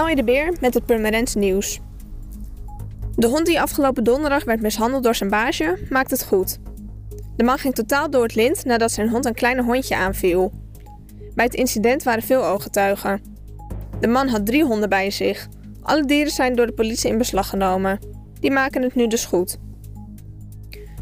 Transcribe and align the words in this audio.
Elje 0.00 0.16
de 0.16 0.24
Beer 0.24 0.52
met 0.60 0.74
het 0.74 0.86
Purmerends 0.86 1.34
nieuws. 1.34 1.80
De 3.16 3.26
hond 3.26 3.46
die 3.46 3.60
afgelopen 3.60 4.04
donderdag 4.04 4.44
werd 4.44 4.60
mishandeld 4.60 5.02
door 5.02 5.14
zijn 5.14 5.30
baasje, 5.30 5.78
maakt 5.90 6.10
het 6.10 6.24
goed. 6.24 6.58
De 7.36 7.44
man 7.44 7.58
ging 7.58 7.74
totaal 7.74 8.10
door 8.10 8.22
het 8.22 8.34
lint 8.34 8.64
nadat 8.64 8.92
zijn 8.92 9.08
hond 9.08 9.24
een 9.24 9.34
kleine 9.34 9.62
hondje 9.62 9.96
aanviel. 9.96 10.52
Bij 11.34 11.44
het 11.44 11.54
incident 11.54 12.02
waren 12.02 12.22
veel 12.22 12.44
ooggetuigen. 12.44 13.22
De 14.00 14.06
man 14.06 14.28
had 14.28 14.46
drie 14.46 14.64
honden 14.64 14.88
bij 14.88 15.10
zich. 15.10 15.48
Alle 15.82 16.04
dieren 16.04 16.32
zijn 16.32 16.54
door 16.54 16.66
de 16.66 16.72
politie 16.72 17.10
in 17.10 17.18
beslag 17.18 17.48
genomen. 17.48 17.98
Die 18.40 18.50
maken 18.50 18.82
het 18.82 18.94
nu 18.94 19.06
dus 19.06 19.24
goed. 19.24 19.56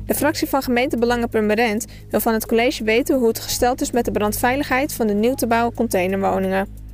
De 0.06 0.14
fractie 0.14 0.48
van 0.48 0.62
gemeentebelangen 0.62 1.28
Purmerend 1.28 1.86
wil 2.10 2.20
van 2.20 2.32
het 2.32 2.46
college 2.46 2.84
weten 2.84 3.18
hoe 3.18 3.28
het 3.28 3.40
gesteld 3.40 3.80
is 3.80 3.90
met 3.90 4.04
de 4.04 4.10
brandveiligheid 4.10 4.92
van 4.92 5.06
de 5.06 5.14
nieuw 5.14 5.34
te 5.34 5.46
bouwen 5.46 5.74
containerwoningen. 5.74 6.86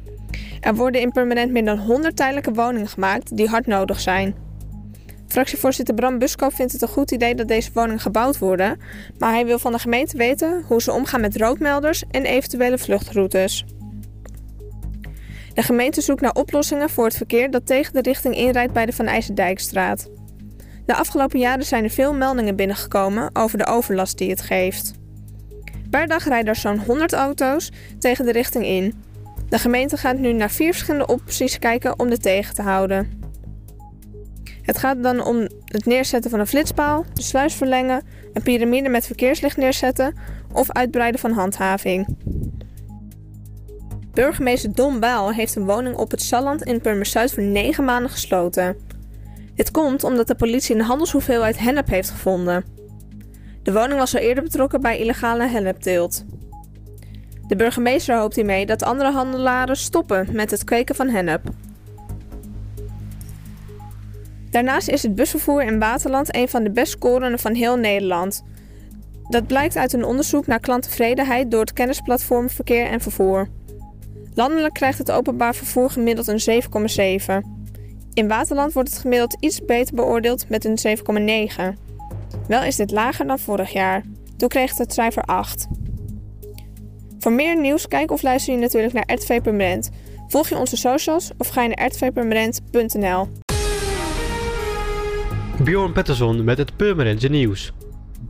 Er 0.64 0.74
worden 0.74 1.00
in 1.00 1.12
Purmerend 1.12 1.52
meer 1.52 1.64
dan 1.64 1.78
100 1.78 2.16
tijdelijke 2.16 2.52
woningen 2.52 2.88
gemaakt 2.88 3.36
die 3.36 3.48
hard 3.48 3.66
nodig 3.66 4.00
zijn. 4.00 4.34
Fractievoorzitter 5.26 5.94
Bram 5.94 6.18
Busko 6.18 6.48
vindt 6.48 6.72
het 6.72 6.82
een 6.82 6.88
goed 6.88 7.10
idee 7.10 7.34
dat 7.34 7.48
deze 7.48 7.70
woningen 7.74 8.00
gebouwd 8.00 8.38
worden, 8.38 8.80
maar 9.18 9.32
hij 9.32 9.46
wil 9.46 9.58
van 9.58 9.72
de 9.72 9.78
gemeente 9.78 10.16
weten 10.16 10.64
hoe 10.66 10.82
ze 10.82 10.92
omgaan 10.92 11.20
met 11.20 11.36
rookmelders 11.36 12.04
en 12.10 12.24
eventuele 12.24 12.78
vluchtroutes. 12.78 13.64
De 15.54 15.62
gemeente 15.62 16.00
zoekt 16.00 16.20
naar 16.20 16.34
oplossingen 16.34 16.90
voor 16.90 17.04
het 17.04 17.16
verkeer 17.16 17.50
dat 17.50 17.66
tegen 17.66 17.92
de 17.92 18.00
richting 18.00 18.36
inrijdt 18.36 18.72
bij 18.72 18.86
de 18.86 18.92
Van 18.92 19.06
IJzerdijkstraat. 19.06 20.10
De 20.86 20.94
afgelopen 20.94 21.38
jaren 21.38 21.64
zijn 21.64 21.84
er 21.84 21.90
veel 21.90 22.14
meldingen 22.14 22.56
binnengekomen 22.56 23.30
over 23.32 23.58
de 23.58 23.66
overlast 23.66 24.18
die 24.18 24.30
het 24.30 24.40
geeft. 24.40 24.92
Per 25.90 26.06
dag 26.06 26.24
rijden 26.24 26.48
er 26.48 26.56
zo'n 26.56 26.78
100 26.78 27.12
auto's 27.12 27.70
tegen 27.98 28.24
de 28.24 28.32
richting 28.32 28.64
in. 28.64 28.94
De 29.54 29.60
gemeente 29.60 29.96
gaat 29.96 30.18
nu 30.18 30.32
naar 30.32 30.50
vier 30.50 30.72
verschillende 30.72 31.06
opties 31.06 31.58
kijken 31.58 31.98
om 31.98 32.08
dit 32.08 32.22
tegen 32.22 32.54
te 32.54 32.62
houden. 32.62 33.20
Het 34.62 34.78
gaat 34.78 35.02
dan 35.02 35.24
om 35.24 35.48
het 35.64 35.84
neerzetten 35.84 36.30
van 36.30 36.40
een 36.40 36.46
flitspaal, 36.46 37.04
de 37.12 37.22
sluis 37.22 37.54
verlengen, 37.54 38.02
een 38.32 38.42
piramide 38.42 38.88
met 38.88 39.06
verkeerslicht 39.06 39.56
neerzetten 39.56 40.14
of 40.52 40.70
uitbreiden 40.70 41.20
van 41.20 41.32
handhaving. 41.32 42.16
Burgemeester 44.12 44.72
Don 44.72 45.00
Baal 45.00 45.32
heeft 45.32 45.56
een 45.56 45.66
woning 45.66 45.96
op 45.96 46.10
het 46.10 46.22
Salland 46.22 46.62
in 46.62 46.80
Purmerzuid 46.80 47.32
voor 47.32 47.42
9 47.42 47.84
maanden 47.84 48.10
gesloten. 48.10 48.76
Dit 49.54 49.70
komt 49.70 50.04
omdat 50.04 50.26
de 50.26 50.34
politie 50.34 50.74
een 50.74 50.80
handelshoeveelheid 50.80 51.58
hennep 51.58 51.88
heeft 51.88 52.10
gevonden. 52.10 52.64
De 53.62 53.72
woning 53.72 53.98
was 53.98 54.14
al 54.14 54.20
eerder 54.20 54.42
betrokken 54.42 54.80
bij 54.80 54.98
illegale 54.98 55.48
hennepteelt. 55.48 56.24
De 57.48 57.56
burgemeester 57.56 58.18
hoopt 58.18 58.36
hiermee 58.36 58.66
dat 58.66 58.82
andere 58.82 59.12
handelaren 59.12 59.76
stoppen 59.76 60.28
met 60.32 60.50
het 60.50 60.64
kweken 60.64 60.94
van 60.94 61.08
hennep. 61.08 61.42
Daarnaast 64.50 64.88
is 64.88 65.02
het 65.02 65.14
busvervoer 65.14 65.62
in 65.62 65.78
Waterland 65.78 66.36
een 66.36 66.48
van 66.48 66.64
de 66.64 66.70
best 66.70 66.92
scorende 66.92 67.38
van 67.38 67.54
heel 67.54 67.76
Nederland. 67.76 68.44
Dat 69.28 69.46
blijkt 69.46 69.76
uit 69.76 69.92
een 69.92 70.04
onderzoek 70.04 70.46
naar 70.46 70.60
klanttevredenheid 70.60 71.50
door 71.50 71.60
het 71.60 71.72
kennisplatform 71.72 72.50
Verkeer 72.50 72.86
en 72.86 73.00
Vervoer. 73.00 73.48
Landelijk 74.34 74.74
krijgt 74.74 74.98
het 74.98 75.10
openbaar 75.10 75.54
vervoer 75.54 75.90
gemiddeld 75.90 76.26
een 76.26 76.62
7,7. 77.42 77.48
In 78.12 78.28
Waterland 78.28 78.72
wordt 78.72 78.90
het 78.90 78.98
gemiddeld 78.98 79.36
iets 79.40 79.64
beter 79.64 79.94
beoordeeld 79.94 80.48
met 80.48 80.64
een 80.64 80.98
7,9. 81.74 81.78
Wel 82.48 82.62
is 82.62 82.76
dit 82.76 82.90
lager 82.90 83.26
dan 83.26 83.38
vorig 83.38 83.72
jaar. 83.72 84.02
Toen 84.36 84.48
kreeg 84.48 84.70
het 84.70 84.78
het 84.78 84.92
cijfer 84.92 85.22
8. 85.22 85.66
Voor 87.24 87.32
meer 87.32 87.60
nieuws 87.60 87.88
kijk 87.88 88.10
of 88.10 88.22
luister 88.22 88.54
je 88.54 88.60
natuurlijk 88.60 88.92
naar 88.92 89.12
RTV 89.14 89.42
Permanent. 89.42 89.90
Volg 90.28 90.48
je 90.48 90.56
onze 90.56 90.76
socials 90.76 91.30
of 91.38 91.48
ga 91.48 91.66
naar 91.66 91.86
rtvpermanent.nl. 91.86 93.28
Bjorn 95.62 95.92
Pettersson 95.92 96.44
met 96.44 96.58
het 96.58 96.76
Purmerendse 96.76 97.28
nieuws. 97.28 97.72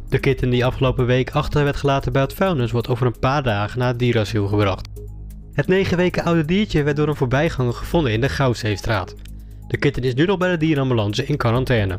De 0.09 0.19
kitten 0.19 0.51
die 0.51 0.65
afgelopen 0.65 1.07
week 1.07 1.31
achter 1.31 1.65
werd 1.65 1.77
gelaten 1.77 2.13
bij 2.13 2.23
het 2.23 2.33
vuilnis 2.33 2.71
wordt 2.71 2.89
over 2.89 3.07
een 3.07 3.19
paar 3.19 3.43
dagen 3.43 3.79
naar 3.79 3.89
het 3.89 3.99
dierasiel 3.99 4.47
gebracht. 4.47 4.89
Het 5.53 5.67
9 5.67 5.97
weken 5.97 6.25
oude 6.25 6.45
diertje 6.45 6.83
werd 6.83 6.97
door 6.97 7.09
een 7.09 7.17
voorbijganger 7.17 7.75
gevonden 7.75 8.13
in 8.13 8.21
de 8.21 8.29
Goudzeestraat. 8.29 9.15
De 9.69 9.77
kitten 9.77 10.03
is 10.03 10.15
nu 10.15 10.25
nog 10.25 10.39
bij 10.39 10.51
de 10.51 10.57
dierenambulance 10.57 11.27
in 11.27 11.37
quarantaine. 11.37 11.99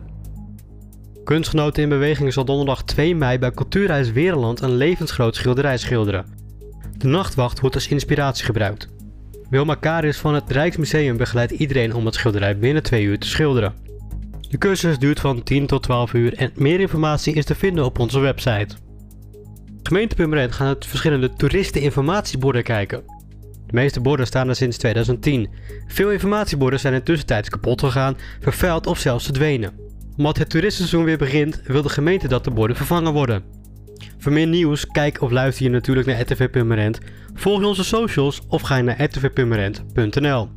Kunstgenoten 1.23 1.84
in 1.84 1.89
Beweging 1.89 2.34
zal 2.34 2.45
donderdag 2.45 2.84
2 2.84 3.16
mei 3.16 3.39
bij 3.39 3.51
Cultuurhuis 3.51 4.11
Wereland 4.11 4.61
een 4.61 4.75
levensgroot 4.75 5.35
schilderij 5.35 5.78
schilderen. 5.78 6.44
De 7.05 7.11
nachtwacht 7.11 7.59
wordt 7.59 7.75
als 7.75 7.88
inspiratie 7.88 8.45
gebruikt. 8.45 8.89
Wilma 9.49 9.75
Karius 9.75 10.17
van 10.17 10.33
het 10.33 10.51
Rijksmuseum 10.51 11.17
begeleidt 11.17 11.51
iedereen 11.51 11.93
om 11.93 12.05
het 12.05 12.16
schilderij 12.16 12.57
binnen 12.57 12.83
2 12.83 13.03
uur 13.03 13.19
te 13.19 13.27
schilderen. 13.27 13.73
De 14.49 14.57
cursus 14.57 14.97
duurt 14.97 15.19
van 15.19 15.43
10 15.43 15.67
tot 15.67 15.83
12 15.83 16.13
uur 16.13 16.33
en 16.33 16.51
meer 16.55 16.79
informatie 16.79 17.33
is 17.33 17.45
te 17.45 17.55
vinden 17.55 17.85
op 17.85 17.99
onze 17.99 18.19
website. 18.19 18.75
Gemeente 19.83 20.16
Purmerend 20.16 20.51
gaan 20.51 20.67
het 20.67 20.85
verschillende 20.85 21.33
toeristeninformatieborden 21.33 22.63
kijken. 22.63 23.03
De 23.66 23.73
meeste 23.73 24.01
borden 24.01 24.27
staan 24.27 24.49
er 24.49 24.55
sinds 24.55 24.77
2010. 24.77 25.49
Veel 25.87 26.11
informatieborden 26.11 26.79
zijn 26.79 26.93
intussen 26.93 27.27
tijds 27.27 27.49
kapot 27.49 27.79
gegaan, 27.79 28.17
vervuild 28.39 28.87
of 28.87 28.99
zelfs 28.99 29.25
verdwenen. 29.25 29.73
Omdat 30.17 30.37
het 30.37 30.49
toeristenseizoen 30.49 31.05
weer 31.05 31.17
begint, 31.17 31.61
wil 31.63 31.81
de 31.81 31.89
gemeente 31.89 32.27
dat 32.27 32.43
de 32.43 32.51
borden 32.51 32.77
vervangen 32.77 33.13
worden. 33.13 33.43
Voor 34.17 34.31
meer 34.31 34.47
nieuws, 34.47 34.88
kijk 34.88 35.22
of 35.22 35.31
luister 35.31 35.66
je 35.66 35.72
natuurlijk 35.72 36.07
naar 36.07 36.22
RTV 36.22 36.50
Purmerend, 36.50 37.00
volg 37.33 37.63
onze 37.63 37.83
socials 37.83 38.41
of 38.47 38.61
ga 38.61 38.75
naar 38.83 39.03
rtvpurmerend.nl. 39.03 40.50